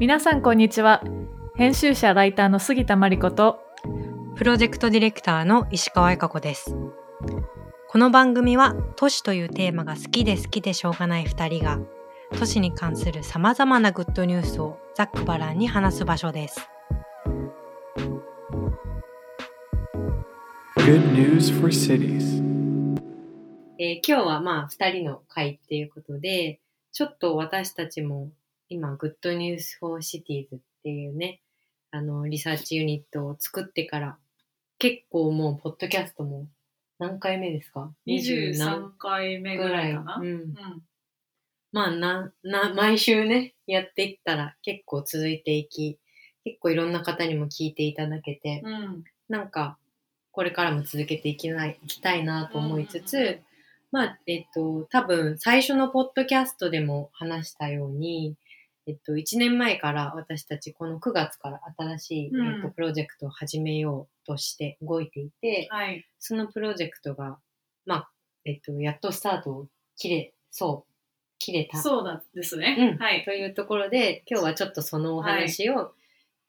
[0.00, 1.02] 皆さんこんにちは。
[1.56, 3.58] 編集者ライターの杉田真理子と
[4.36, 6.76] プロジェクトディレクターの石川恵香子です。
[7.88, 11.80] この番組は都市というテーマが好きで好きでしょうがない2人が
[12.38, 16.70] 都市に関するさまざまなグッドニュースをざっくばらんに話す場所です。
[20.76, 22.40] Good news for cities.
[23.80, 26.60] えー今日はまあ2人の会っていうことで
[26.92, 28.30] ちょっと私たちも
[28.68, 31.40] 今グッドニュース for cities っていうね
[31.90, 34.18] あのリサーチユニットを作ってから
[34.78, 36.46] 結構もうポッドキャストも
[36.98, 40.26] 何回目ですか？23回目ぐらいかな、うん。
[40.26, 40.54] うん。
[41.70, 45.98] まあな、な、毎週ね、やっていったら結構続いていき、
[46.44, 49.04] 結構いろんな方にも聞いていただけて、うん。
[49.28, 49.78] なんか、
[50.32, 53.40] これからも続けていきない、いきたいなと思いつつ、うん。
[53.92, 58.36] まあ、えっと、多分最初のポッドキャストでも話したように、
[58.88, 62.54] えっと、1年前から私たちこの9月から新しい、うん。
[62.54, 66.06] えっと、プロジェクトを始めようとして動いていて、はい。
[66.18, 67.38] そのプロジェクトが、
[67.84, 68.10] まあ、
[68.46, 69.66] えっと、やっとスタートを
[69.98, 70.92] 切れ、そう、
[71.38, 71.76] 切れた。
[71.76, 72.98] そうだですね、うん。
[72.98, 75.92] はい、というところで、今日はちょっとそのお話を、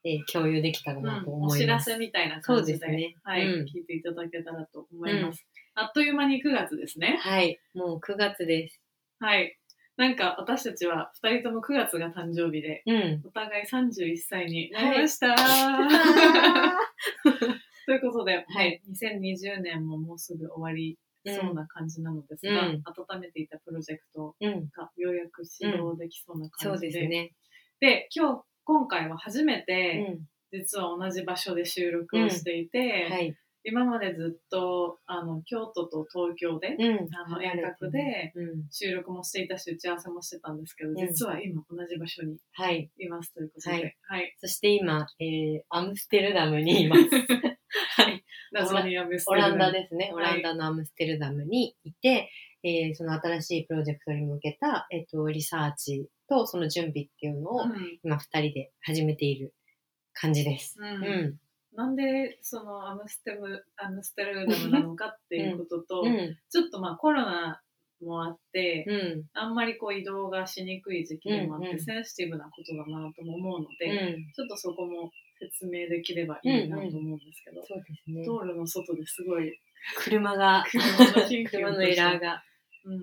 [0.06, 1.44] えー共有できたらなとうん。
[1.44, 1.92] お知ら思います。
[1.92, 3.16] せみたいな感じでそうですね。
[3.24, 3.46] はい。
[3.46, 3.66] うん。
[3.66, 7.20] 聞いていただけたらと思います、あっという間に9月ですね。
[7.22, 8.80] はい、もう9月です。
[9.20, 9.59] はい
[10.00, 13.22] なんか私たちは2人とも9月が誕生日でうん。
[13.26, 15.36] お互い31歳になりました、
[17.86, 24.70] ということで、はい、2020年ももうすぐ終わりそうな感じなのですが、うん温めていたプロジェクトうん。
[24.70, 27.34] がようやく始動できそうなそう感じで、ですね。
[27.82, 30.26] で今日今回は初めうて、ん。
[30.54, 33.36] 実は同じ場所で収録をしていて、はい。
[33.64, 37.08] 今までずっとあの京都と東京で、うん。
[37.14, 38.64] あの遠隔でうん。
[38.72, 42.90] 収録もしていたし打ち合わせもしてたんですけど、ん実は今同じ場所にはい。
[42.98, 47.02] いますということで、ははいいそして今、えー、アムステルダムにいます。
[48.02, 48.24] はい。
[48.52, 50.06] 謎にアムステオルダムランダですね。
[50.06, 52.30] はいオランダのアムステルダムにいて、
[52.64, 59.54] えーその新しいプロジェクトに向けた、えっ、と、リサーチとその準備っていうのを、うん今二人で始めている
[60.14, 60.78] 感じです。
[60.80, 61.40] うんうん。
[61.80, 66.38] なんでそのアムステムアムステルダムなのかっていうことと、うん。
[66.52, 67.62] ちょっとまあコロナ
[68.04, 69.24] もあって、うん。
[69.34, 74.32] あんまりこう移動がしにくい時期でもあって、うんうんセンシティブなことだなとも思うのうで、ん。
[74.34, 75.10] ちょっとそこも
[75.40, 78.26] 説明できればいいなと思うんですけど、そうですね。
[78.26, 79.58] 道路の外ですごい
[80.04, 80.66] 車が、
[81.50, 82.44] 車のエラーが。
[82.84, 83.00] うん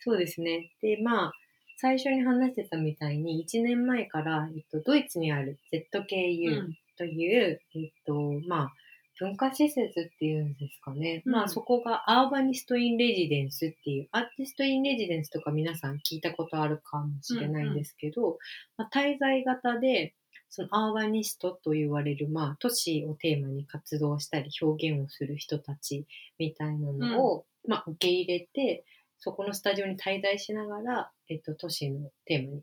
[0.00, 0.70] そうですね。
[0.80, 1.32] で、まあ、
[1.76, 8.14] 最初に話してたみたいに、1年前から、えっと、ドイツにある ZKU うんという、えっと、
[8.46, 8.72] まあ、
[9.20, 11.22] 文化施設っていうんですかね。
[11.24, 11.32] うん。
[11.32, 18.38] まあ、そこがアーバニスト・イン・レジデンスっていう、アーティスト・イン・レジデンスとか皆さん聞いたことあるかもしれないんですけど、
[18.76, 20.14] まあ、滞在型で、
[20.50, 26.06] そのアーバニストと言われる、まあ、都市をテーマに活動したり表現をする人たち
[26.38, 28.84] みたいなのを、まあ、受け入れて、
[29.18, 32.62] そこのスタジオに滞在しながら、えっと、都市のテーマに、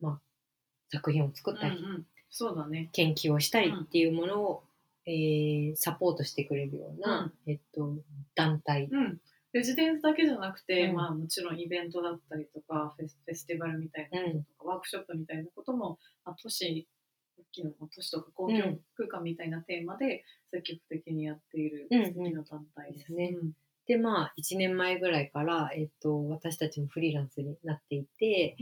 [0.00, 0.20] まあ、
[0.90, 2.90] 作品を作ったり、うんうんそうだね。
[2.92, 4.64] 研究をしたりっていうものを、
[5.06, 7.96] えーサポートしてくれるような、えっと、
[8.34, 8.88] 団体。
[8.90, 9.20] うん。
[9.52, 10.96] レジデンスだけじゃなくて、うん。
[10.96, 16.86] まあもちろんイベントだったりとか、フェスフェスティバルみたいなこととか、ワークショップみたいなことも、まあ、都市、
[17.38, 18.80] 大きな都市とか公共うん。
[18.96, 22.06] 空間みたいなテーマで積極的にやっているうんうん。
[22.06, 23.12] 素敵な団体です。
[23.12, 23.34] ね。
[23.40, 23.52] うん。
[23.86, 28.56] で、まあ、1年前ぐらいから、えっと、私たちもフリーランスになっていて、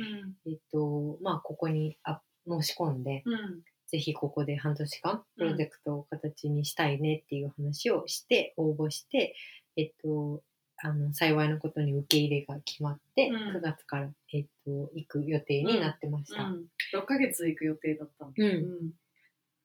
[0.46, 3.62] えっと、まあ、ここにあ申し込んで、うん。
[3.88, 9.34] ぜひここで半年間プロジェクトを形にしたいねっていう話をして、応募して、
[9.76, 10.42] えっと、
[10.78, 16.42] あの、幸いなことに受け入れが決まって、うん9月から、えっと、行く予定になってました。
[16.44, 16.66] うん。
[16.94, 18.90] 6ヶ月行く予定だったんうん。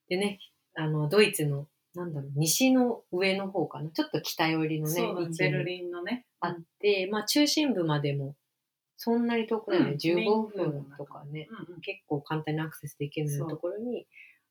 [0.08, 0.40] でね、
[0.76, 5.30] あの、ドイツの、なんだろう、西の上の方かな、ちょっと北寄りのね、ね。
[5.38, 6.26] ベルにリンのね。
[6.40, 8.36] あって、まあ、中心部までも、
[9.04, 9.98] そんなに遠くないね、うん。
[9.98, 11.82] 15分とかね、うんうん。
[11.82, 13.48] 結構簡単にアクセスできるよう。
[13.48, 14.06] なところに、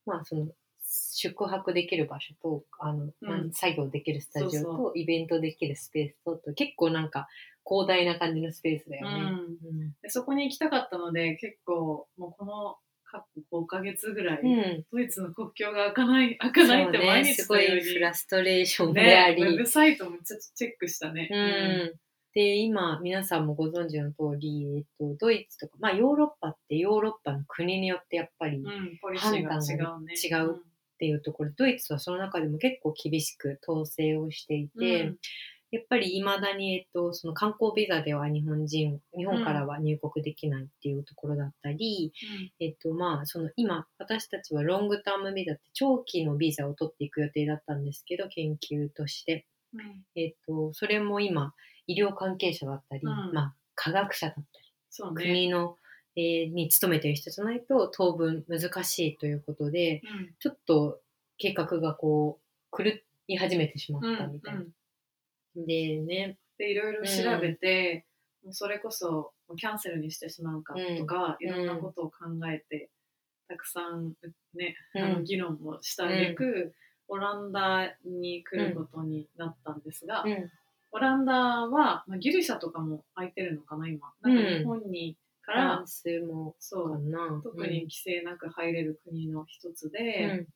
[0.04, 0.48] まあその
[0.82, 7.28] 宿泊できる場所と、あの、まあうん作業できるスタジオと、イベントできるスペースと、と結構なんか
[7.64, 9.20] 広大な感じのスペースだよね。
[9.62, 9.94] うん。
[10.02, 14.48] でそこに行きたかったので、結構、もうこの、過去5ヶ月ぐらい、うん。
[14.48, 21.28] うんドイツの国境が開かない、開かないって毎ね、すご日のように、いフラストレーションであね、り、ウェブサイトもちょっとチェックしたね。
[21.30, 22.00] うん。
[22.34, 30.14] で、今、皆さんもご存知の通り、えっと、ドイツとか、まあ、ヨーロッパってヨーロッパの国によってやっぱりっうん、ポリシーが違うね。
[30.14, 30.62] 違う
[31.00, 35.16] ていうところ、ドイツはその中でも結構厳しく統制をしていて、うん
[35.72, 42.12] やっぱり未だに、えっと、その観光ビザでは日本人、日本からは入国できないっていうところだったり、
[42.58, 49.46] えっと、まあ、その今、私たちはロングタームビザって長期のビザを取っていく予定だったんですけど、研究として。
[49.72, 51.54] うんえっと、それも今、
[51.90, 53.32] 医療関係者だったり、うん。
[53.32, 54.46] まあ、科学者だったり、
[54.90, 55.24] そうね。
[55.24, 55.76] 国の、
[56.16, 60.34] えーに勤めてる人じゃないと当分難しいということで、うん。
[60.38, 61.00] ちょっと
[61.38, 62.40] 計画がこ
[62.72, 62.90] う、狂
[63.26, 64.60] い始めてしまうんったみたいな。
[64.60, 64.68] うん
[65.56, 68.06] でね、でいろいろ調べて、
[68.44, 71.48] もうそれこそキャンセルにしてしまうかとか、うん。
[71.48, 72.16] いろんなことを考
[72.48, 72.88] えて、
[73.48, 74.12] たくさん
[74.54, 75.02] ね、うん。
[75.02, 76.72] あの議論もしたべく、
[77.08, 80.50] オランダに来ることになったんですが、うん、
[80.92, 84.12] オランダは、まあ、ギリシャとかも空いてるのかな今。
[84.22, 85.84] なんか日本にから、
[86.26, 87.42] もそう。
[87.42, 90.46] 特に規制なく入れる国の一つで、うん、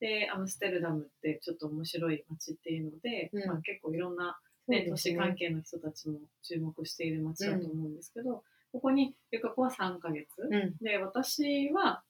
[0.00, 3.48] でアムステルダムってちょっと面白い街っていうので、うん。
[3.48, 8.42] まあ、結構いろんなそうね、都市関係の人たちも注目している街だと思うんですけど、
[8.72, 12.02] ここにゆか子は3ヶ月、うん、で私は、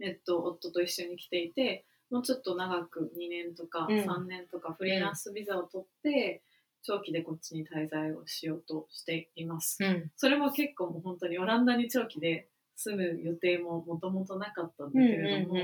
[0.00, 3.98] えっと、夫と一緒に来ていてもうちょっと長く2年とかうん。
[4.00, 6.42] 3年とかフリーランスビザを取って、
[6.82, 12.48] 長期でこっちに滞在をしようとしています、うん、それも結構もう本当にオランダに長期で
[12.80, 15.54] 住む予定ももともとなかったんだけれども、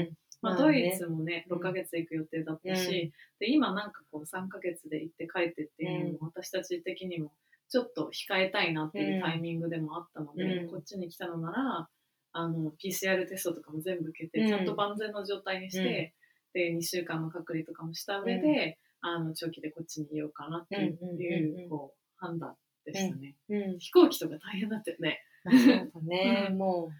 [0.43, 0.91] まあ、まあね。
[0.91, 1.59] ドイツもねうん。
[1.59, 3.13] 6ヶ月行く予定だったし、うん。
[3.41, 7.33] で今なんかこう3ヶ月で行って帰ってっていうのも私たち的にも
[7.71, 10.71] ちょっと控えたいなっていうタイミングでもあったので、うん。
[10.71, 11.89] こっちに来たのなら
[12.33, 14.49] あの PCR テストとかも全部受けて、うん。
[14.49, 16.13] ちゃんと万全の状態にして、
[16.53, 18.79] で2週間の隔離とかもした上で、
[19.09, 25.21] あの長期でこっちにいようかなっていう,、こう判断でしたね、うん、飛行機とか大変だったよね。
[25.45, 26.91] まあそうだね、う んもう、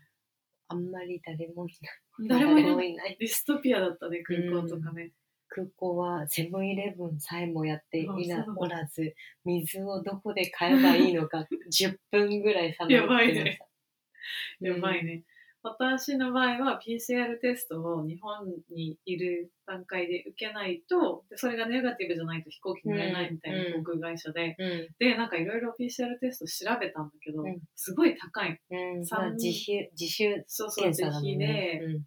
[0.69, 1.91] あんまり 誰もいな
[2.27, 2.29] い。
[2.29, 3.17] 誰もいない。
[3.19, 5.13] ディストピアだったね空港とかね、
[5.49, 9.15] 空港はセブンイレブンさえもやっていなおらず、
[9.45, 13.45] 水をどこで買えばいいのか、 10分ぐらいさまやばいね。
[13.45, 14.67] ました。
[14.69, 15.25] やばいね。
[15.69, 24.89] 私の場合は PCR テストを日本にいる段階で受けないと、でそれがネガティブじゃないと飛行機乗れないみたいなうん航空会社で、うん。
[24.99, 28.61] で、なんかいろいろ PCR テスト調べたんだけど、うんすごい高い。
[28.71, 29.07] うん。
[29.07, 31.81] 三まあ、自習、自習そうそう、自費ね。
[31.81, 32.01] で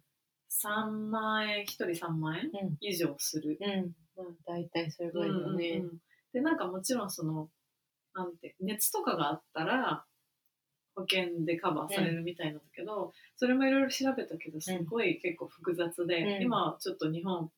[0.48, 2.76] 3万円、1人3万円うん。
[2.80, 3.56] 以上する。
[3.60, 3.70] うん。
[3.70, 3.94] うん。
[4.16, 5.68] まあ、大体それぐらいだよね。
[5.68, 5.98] うんうんうん
[6.32, 7.48] で、なんかもちろんその、
[8.14, 10.04] なんて、熱とかがあったら、
[11.00, 16.42] 保険でカバーされるみたいなんだけど、それもいろいろ調べたけど、すごい結構複雑で、うん。
[16.42, 17.50] 今はちょっと日本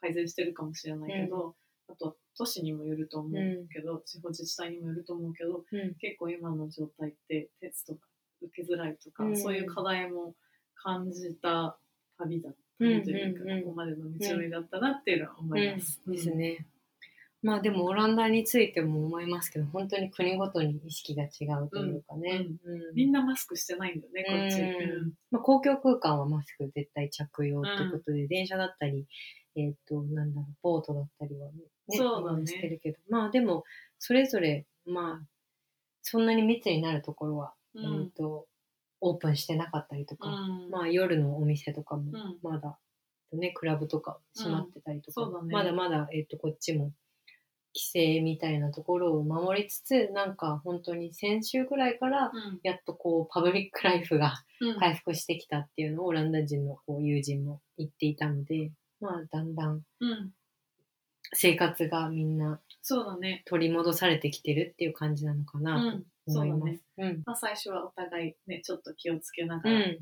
[0.00, 1.54] 改善してるかもしれないけど、
[1.88, 5.94] あと都市にもよると思うけど、地方自治体にもよると思うけど、うん。
[5.94, 8.00] 結構今の状態ってテストが
[8.42, 9.36] 受けづらいとか、うん。
[9.36, 10.34] そういう課題も
[10.74, 11.78] 感じた
[12.18, 13.62] 旅だったうんというか、うんうん。
[13.62, 16.00] ここまでの道のりだったなっていうのは思います。
[16.06, 16.66] うん、ですね。
[17.42, 22.46] まあでもオランダについても思いますけど、本当に国ごとに意識が違うというかね。
[22.64, 24.60] うんみんなマスクしてないんだよね、こっち。
[24.60, 25.12] うん。
[25.30, 29.06] まあ、公共空間はマスク絶対着用ということで、電車だったり、
[29.56, 31.52] えっ、と、なんだろう、ボートだったりはね、
[31.88, 32.46] そうだね。
[32.46, 33.64] してるけど、まあでも、
[33.98, 35.26] それぞれ、まあ、
[36.02, 38.46] そんなに密になるところは、ううんんと、
[39.00, 40.70] オープンしてなかったりとか、うん。
[40.70, 42.38] まあ夜のお店とかもうん。
[42.42, 42.78] まだ、
[43.32, 46.92] ね、クラブとか閉まってたりとか、まだまだ、えっとこっちも
[47.74, 52.60] 規制みたいなところを守りつつなんか本当に先週ぐらいからうん。
[52.62, 54.78] やっとこうパブリックライフがうん。
[54.78, 60.30] 回復してきたっていうのをオランダ人のこう友人も言っていたのでまあだんだんうん。
[61.32, 63.42] 生活がみんなそうだね。
[63.46, 66.82] 取り戻されてきてるっていう感じなのかうなと思います。
[67.24, 69.98] まあ、最初はお互いね、ちょっと気をつけながら、うん。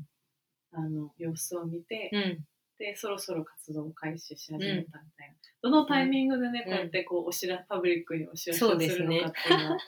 [0.71, 2.39] あの様子を見て、うん
[2.79, 5.35] で、そろそろ活動を開始し始めたみたいな。
[5.61, 9.83] どのタイミングでね、うんこうやってこうお知らパブリックにお知らせをするのかっていうのを考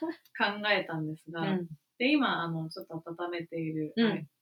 [0.69, 1.67] えたんですが、 うん
[1.97, 3.93] で今あのちょっと温めている、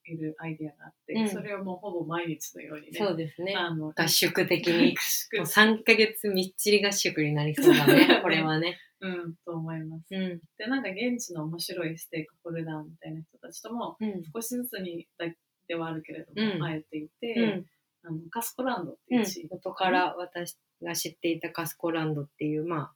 [0.05, 3.53] いるアイディアがあって、うんそれをもうほぼ毎日のようにねそうですね。
[3.55, 8.77] あの合宿的に 合宿もう3ヶ月みっちり合宿になりそうだね、 これはね。
[9.01, 10.15] うんと思います。
[10.15, 10.41] うん。
[10.57, 14.23] でなんか現地の面白いステークホルダーみたいな人たちともうん。
[14.33, 15.27] 少しずつにだ
[15.67, 17.65] ではあるけれども、うん会えていて、うん。
[18.03, 22.93] あのカスコランドってうんいう地域、元から私が知っていたカスコランドっていう、まあ、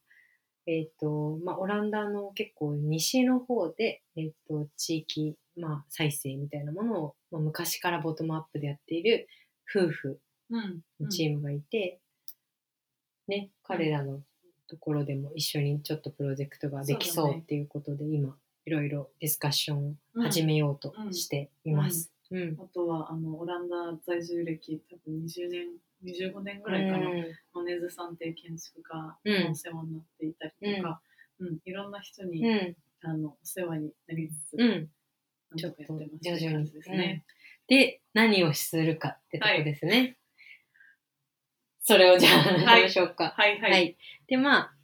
[0.65, 9.27] えっ、と、まあ、オランダの結構西の方で、えっ、と、地域、まあ、再生みたいなものを、まあ、昔からボトムアップでやっている
[9.69, 10.19] 夫婦
[10.49, 11.99] うんのチームがいて、
[13.27, 14.21] ね、彼らの
[14.67, 22.12] ところでも一緒にちょっとプロジェクトができそうっていうことで、今、いろいろディスカッションをうん始めようとしています。
[22.33, 22.57] うん。
[22.59, 23.75] あとはあのオランダ
[24.05, 25.67] 在住歴多分20年
[26.03, 31.01] 25年ぐらいかな、うんマネズさんっていう建築家うんのお世話になっていたりとか、
[31.39, 32.75] うん、いろんな人うに、ん。
[33.05, 34.69] あのお世話になりつつ、うん。
[34.69, 34.87] なんとか
[35.55, 37.25] やってますちょっと徐々にって感じですね。
[37.67, 40.17] で、何をするかってとこですね。
[41.81, 43.33] それをじゃあ話しましょうか。
[43.35, 43.71] はいはい。
[43.71, 43.97] はい。
[44.27, 44.75] で、まあ、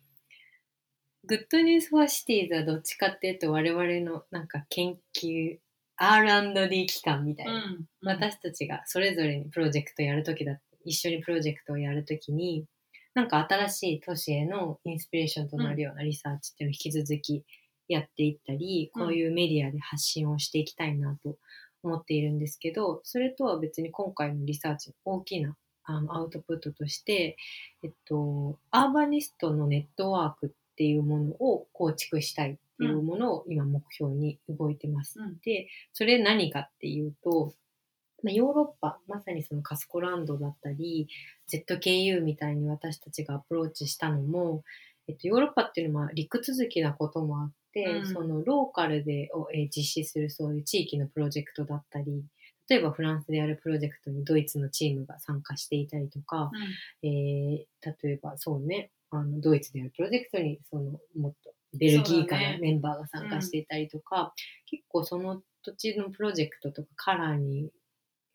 [1.25, 5.57] Good News for Cities はどっちかっていうと我々のなんか研究
[5.99, 12.65] R&D 機関みたいな、うん、私たちがそれぞれにプロジェクトやるときだって一緒にプロジェクトをやるときに
[13.13, 17.43] なんか新しい都市へのインスピレーションとなるようなリサーチっていうのを引き続き
[17.87, 19.01] やっていったり、うん。
[19.01, 21.37] こういうメディアで発信をしていきたいなと
[21.83, 27.35] 思っているんですけどそれとは別に今回のリサーチの大きなあのアウトプットとして、
[27.83, 35.19] えっと、アーバニストのネットワークっていうものを構築したいっていうものを今目標に動いてます。
[35.19, 35.37] うん。
[35.43, 37.53] で、それ何かっていうと、
[38.23, 41.09] まあヨーロッパ、まさにそのカスコランドだったり、
[41.51, 44.63] ZKU みたいに私たちがアプローチしたのも、
[45.09, 48.07] えっと、ヨーロッパっていうのは陸続きなこともあって、うん。
[48.13, 52.23] そのローカルでを、えー実施するそういう地域のプロジェクトだったり、
[52.69, 56.49] 例えばフランスでやるプロジェクトにドイツのチームが参加していたりとか、
[57.03, 57.09] えー
[58.03, 64.33] 例えばそうね、あのドイツでやるプロジェクトにそのもっとベルギーからメンバーが参加していたりとか、
[64.65, 67.71] 結構その土地のプロジェクトとかカラーに、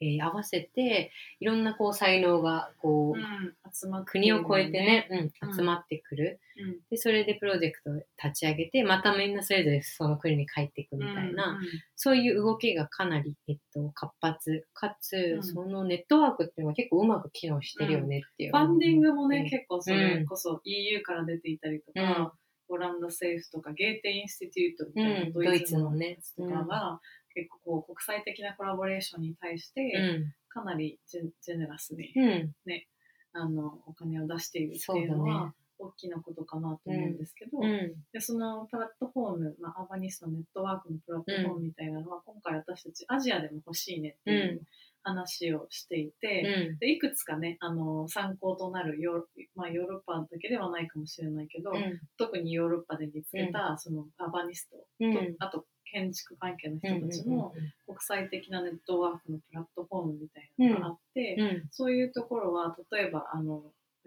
[0.00, 6.76] えー合わせていろんなこう才能がこう、うん、集まって国を越えてね、ううんん、集まってくる、うん。
[6.90, 11.58] でそれでプロジェクトを立ち上げてまたみんなそれぞれその国に帰っていくみたいな、うん
[11.96, 22.30] そういう動きがかなり、えっと、活発かつ、うんそのネットワークっていうのは結構うまく機能してるよねっていう、ファンディングもね、うん結構それこそ EU から出ていたりとか、うん
[22.68, 27.00] オランダ政府とかゲーテインスティテュートみたいな、うんドイツのやつとかが、
[27.34, 30.34] 結構こう国際的なコラボレーションに対して、うん。
[30.48, 32.54] かなりジェジェネラスに、うん。
[33.32, 35.52] あのお金を出しているっていうのはね。
[35.76, 37.94] 大きなことかなと思うんですけど、うん。
[38.12, 44.62] でそのプラットフォーム、まあ、アーバニストネットワークのプラットフォームみたいなのは、今回私たちアジアでも欲しいねっていう
[45.04, 46.78] 話をしていて、うん。
[46.78, 51.72] でいくつかねあの参考となるヨーロ,、まあ、ヨーロッパだけではないかもしれないけど、
[52.18, 55.36] 特にヨーロッパで見つけた、そのアーバニストと、うん。
[55.38, 57.52] あと建築関係のうん人たちの
[57.86, 61.68] 国際的なネットワークのプラットフォームみたいなのがあって、うん。
[61.70, 63.62] そういうところは例えばあの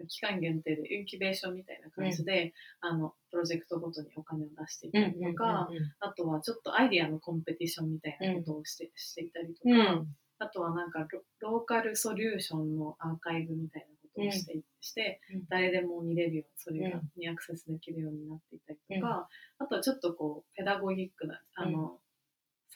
[0.06, 9.76] 期間限定でインキュベーションみたいな感じで、あのプロジェクトごとにお金を出していたりとか、あとはちょっとアイディアのコンペティションみたいなことをして,、していたりとうん。
[9.76, 10.04] か、
[10.38, 15.42] あとはなんかロローカルソリューションのアーカイブみたいなことをして,、してうん。
[15.48, 17.10] 誰でも見れるようにそれが、うん。
[17.16, 19.28] にアクセスできるようになっていたりとか、
[19.58, 21.98] あとはちょっとこうペダゴギックなあの、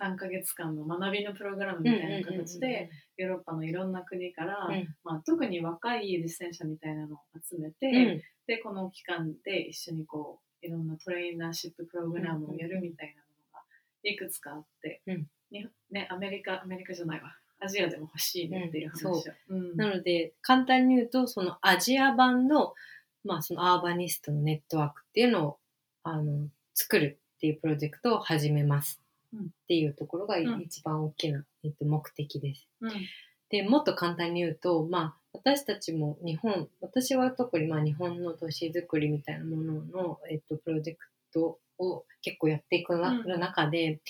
[0.00, 4.88] 3ヶ月間の学びのプログラムみたいな形で、ヨーロッパのいろんな国から、うん。
[5.04, 8.22] まあ、特に若い実践者みたいなのを集めて、うん。
[8.46, 13.60] でこの期間で一緒にこういろんなトレーナーシッププログラムをやるみたいなのが
[14.02, 15.02] いくつかあって、
[15.90, 22.74] ね、アメリカアメリカじゃないわアジアでも欲しいねっていう話を、うんなので簡単に言うとそのアジア版の,、
[23.24, 25.58] まあそのアーバニストのネットワークっていうのを
[26.02, 29.00] あの作るっていうプロジェクトを始めます
[29.32, 29.40] うん。
[29.40, 30.62] っていうところがうん。
[30.62, 32.68] 一番大きな、えっと、目的です。
[32.80, 32.92] うん。
[33.50, 41.00] でもっと簡単に言うと、まあ、私たちも日本私は特にまあ日本の都市づくりみたいなものの、えっと、プロジェク
[41.32, 43.40] トを結構やっていくな、うん。
[43.40, 44.00] 中で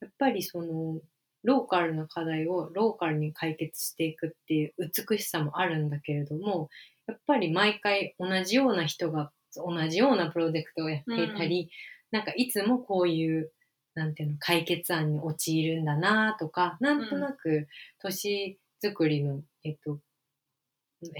[0.00, 1.00] やっぱりその
[1.42, 6.68] ローカルな課題をローカルに解決していくっていう美しさもあるんだけれども
[7.06, 11.70] やっぱり毎回同じような人が同じようなプロジェクトをやっていたり、
[12.10, 13.50] なんかいつもこういう
[13.94, 17.68] なんていうの解決案に陥るんだなとかなんとなく
[18.00, 19.98] 都市づくりの、えっと、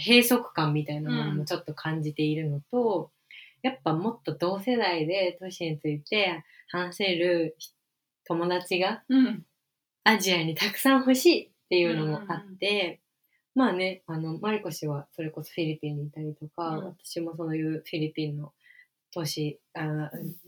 [0.06, 3.10] 閉塞感みたいなものもちょっと感じているのと、
[3.62, 7.56] やっぱもっと同世代で都市について話せる
[8.24, 9.42] 友達がうん
[10.04, 13.00] アジアにたくさん欲しいっていうのもあって、
[13.54, 16.84] まあね、あの、マリコ氏はそれこそフィリピンにいたりとか、うん。
[16.86, 18.52] 私もそういうフィリピンの
[19.12, 19.84] 都市、あ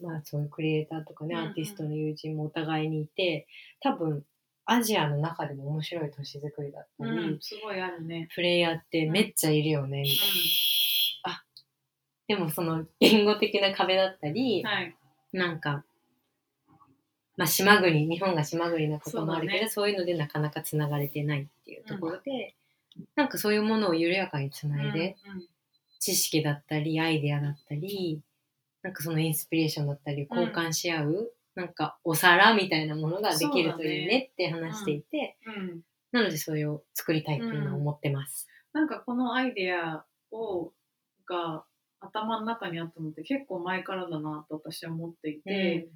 [0.02, 1.49] まあそういうクリエイターとかね、うんうん。
[1.49, 3.46] アーティストの友人もお互いにいて、
[3.80, 4.25] 多分
[4.64, 10.18] アジアの中でも面白い都市づくりだったり、うん、すごいあるね、プレイヤーってめっちゃいるよね、みたい
[11.32, 11.44] な。
[12.26, 14.96] でもその言語的な壁だったり、うん、はい。
[15.32, 15.84] なんか、
[17.37, 19.93] まあ、島国、日本が島国なこともあるけど、そうだね。
[19.93, 22.55] いうのでなかなかつながれてないっていうところで、
[23.17, 25.49] なんかそういうものを緩やかにつないで、うんうん。
[25.99, 28.21] 知識だったり、アイデアだったり、
[28.83, 35.81] なんかそのインスピレーションだったり、交換し合う、なんかお皿みたいなものができるといいねって話していて、うん。
[36.12, 38.47] なのでそれを作りたいというのは思ってます。
[38.73, 40.73] なんかこのアイデアを
[41.26, 41.64] が
[42.00, 45.88] 頭の中にあったのって結構前からだなと私は思っていて、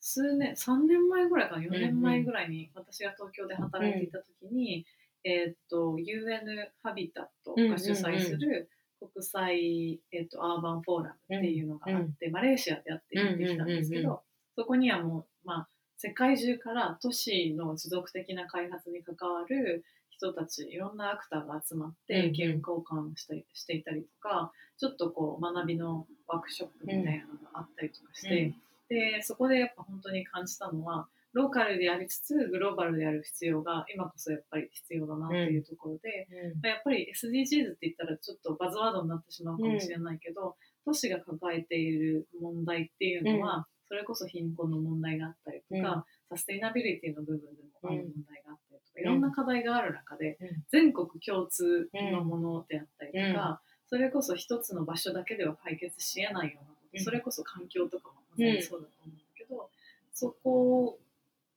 [0.00, 4.86] 数年3年前ぐらいかな？4年前ぐらいに私が東京で働いていた時に、
[5.24, 14.18] えーっと UN ハビタットが主催する国際、えーっとアーバンフォーラムっていうのがあって、マレーシアでやって行ってきたんですけど、うんうんうん
[14.58, 22.32] そこにはもう、まあ、世界中から都市の持続的な開発に関わる人たちいろんなアクターが集まっうんうん。
[22.32, 28.52] て意見交換してしていたりとかちょっとこう学びのワークショップみたいなのがあったりとかして、
[28.88, 36.26] でそこでやっぱ本当に感じたのはローカルでありつつグローバルである必要が今こそやっぱり必要だなというところで、
[36.66, 50.48] やっぱり SDGs って言ったらちょっとバズワードになってしまうかもしれないけど、都市が抱えている問題っていうのは、それこそ貧困の問題があったりとか、サステイナビリティの部分でもある問題があったりとか、いろんな課題がある中で、うん。
[50.70, 53.58] 全国共通のものであったりとか、うん。
[53.86, 57.00] それこそ一つの場所だけでは解決し得ないようなうん。
[57.00, 59.70] それこそ環境とかもまさにそうだと思うんだけど、
[60.12, 60.98] そこを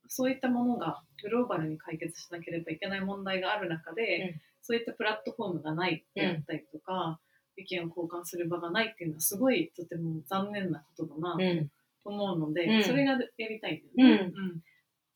[0.08, 4.40] そういったものがグローバルに解決しなければいけない問題がある中で、うん。
[4.62, 7.18] そういったプラットフォームがないであったりとか、
[7.56, 11.68] 意見を交換する場がないっていうのはすごいとても残念なことだなうん。
[12.04, 12.84] と思うので、うん。
[12.84, 14.32] それがやりたいんだよね。
[14.34, 14.60] うん。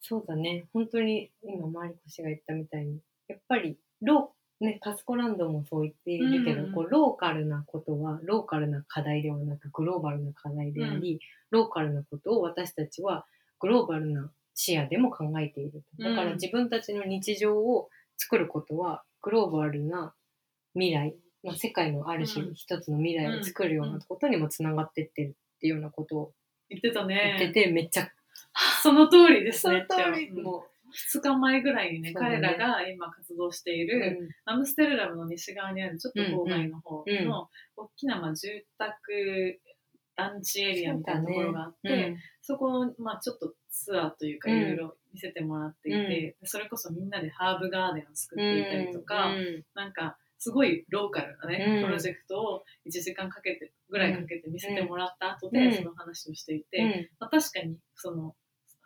[0.00, 0.66] そうだね。
[0.72, 11.20] 本当に今、マリコ氏が言ったみたいに、やっぱり、ロー、ね、カスコランドもそう言っているけど、うんこうローカルなことは、ローカルな課題ではなく、グローバルな課題であり、
[11.50, 13.26] ローカルなことを私たちは、
[13.58, 16.02] グローバルな視野でも考えていると。
[16.02, 20.14] だからうん自分たちの日常を作ることは、グローバルな
[20.72, 26.32] 未来、まあ、世界のある種うん一つの未来を作るようなことにもつながってってるっていうようなことを
[26.70, 27.36] 言ってた言ね。
[27.50, 28.10] ってて、めっちゃ、
[28.82, 29.86] その通りですそのね。
[29.88, 30.66] 通り、うんも
[31.14, 32.14] 2日前ぐらいにね、ね。
[32.14, 37.16] 彼らが今活動していうる、アムステルダムの西側にあるちょっと郊外の方うん。
[37.16, 39.60] うんの大きなまあ住宅
[40.16, 42.16] 団地エリアみたいなところがあって、うん。
[42.42, 44.58] そこをまあちょっとツアーというかうん。
[44.58, 51.86] いろいろ見せてもらっていて、それこそみんなでハーブガーデンを作っていたりとか、うんなんかすごいローカルなね、うん。
[51.86, 55.52] プロジェクトを1時間かけてぐらいかけて見せてもらった後うん。
[55.52, 57.08] でその話をしていて、うん。
[57.18, 58.34] まあ、確かにその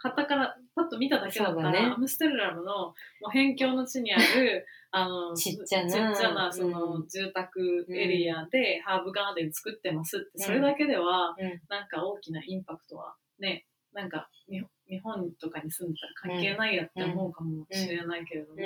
[0.02, 1.78] 旗からパッと見ただけだったら、ね。
[1.94, 6.72] アムステルダムのもう辺境の地にある あのちっちゃなそうん。
[6.72, 10.40] の住宅エリアでハーブガーデン作ってますって、うん。
[10.40, 11.60] それだけではうん。
[11.68, 18.60] なんか大きなインパクトはねなんか日日本とかに住んでたら関係ないやって思うかもしれないけれども、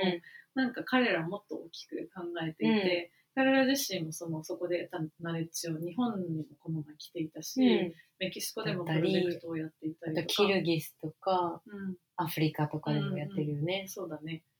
[0.54, 10.26] なんか彼らもっと大きく考えていて、彼ら自身もそのそこで得たナレッジを日本にもこの前来ていたし、うんメキシコでもプロジェクトをやっていたりとか。
[10.28, 13.86] キルギスとかうんアフリカとかでもやってるよね。
[13.88, 14.34] そうだね。
[14.34, 14.54] うん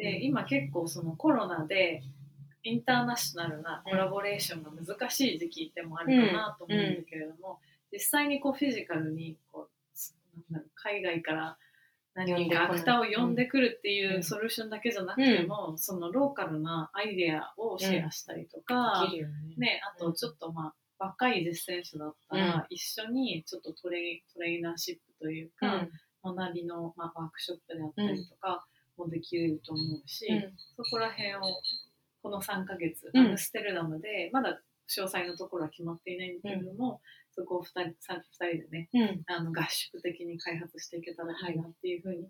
[0.00, 2.02] で、今結構そのコロナで
[2.62, 7.60] インターナショナルなコラボレーションが難しい時期でもあるかなと思うんだけれども、
[7.92, 11.58] 実際にこうフィジカルにこうなんだろう海外から
[12.14, 14.22] 何人かアクターを呼んでくるっていううん。
[14.22, 19.54] ソリューションだけじゃなくても、そのローカルなアイデアをシェアしたりとか、できるよね。
[19.56, 25.88] ね、あとちょっとまあ若い実践者だったら、一緒にちょっとトレイトレーナーシップというか、
[26.22, 28.66] 学びの、まあ、ワークショップであったりとか
[28.98, 30.52] もできると思うし、うん。
[30.76, 31.40] そこら辺を
[32.22, 33.26] この3ヶ月、うん。
[33.26, 37.00] アムステルダムでまだ詳細のところは決まっていないんだけれども、
[37.32, 39.22] そこを2人 2, 人でねうん。
[39.26, 42.28] あの合宿的に開発していけたらいいなっていうふうに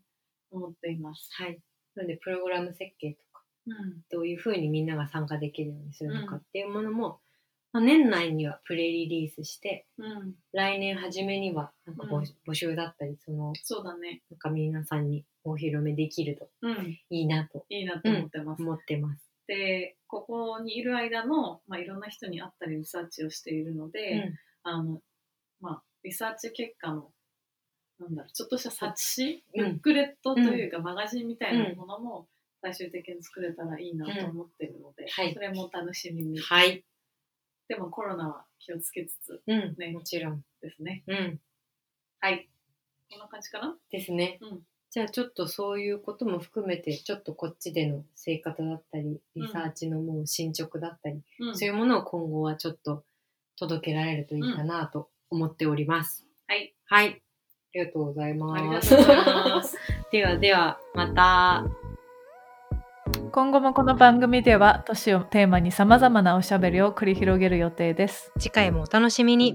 [0.51, 1.29] 思っています。
[1.33, 1.61] はい。
[1.95, 3.75] なので、プログラム設計とか、うん
[4.11, 7.21] どういうふうにみんなが参加できるようにするのかっていうものも、
[7.73, 18.63] まあ、年内にはプレリリースして、うん、来年初めにはなんか募,、集だったり、その、そうだね、なんか皆さんにお披露目できるとうん、いいなといいなと思ってます。
[18.63, 19.31] 思ってます。
[19.47, 25.01] でここにいる間の、まあ、いろんな人に会ったりリサーチをしているので、あの
[25.61, 27.11] まあ、リサーチ結果の
[27.99, 29.73] なんだろうちょっとした冊子、うん。
[29.73, 32.27] ブックレットというか、マガジンみたいなものも
[32.63, 35.35] 最終的に作れたらいいなと思っているので、はい。
[35.35, 36.83] それも楽しみに、はい。
[37.69, 39.75] でもコロナは気をつけつつうん。
[39.79, 39.93] ね。
[39.93, 40.43] もちろん。
[40.63, 41.05] ですね。
[41.07, 41.41] うん。
[42.21, 42.49] はい。
[43.11, 43.77] こんな感じかな？
[43.91, 44.39] ですね。
[44.41, 44.61] うん。
[44.91, 51.59] じゃあちょっとそういうことも含めて、ちょっとこっちでの生活だったり、リサーチのもう進捗だったり、うん。
[51.59, 53.05] そういうものを今後はちょっと
[53.61, 56.27] 届けられるといいかなと思っております。
[56.49, 57.09] はいはい。
[57.09, 58.61] ありがとうございます。
[58.61, 59.77] ありがとうございます
[60.11, 61.65] ではでは、また。
[63.31, 68.33] 今後もこの番組では都市をテーマにさまざまなおしゃべりを繰り広げる予定です。
[68.39, 69.55] 次回もお楽しみに。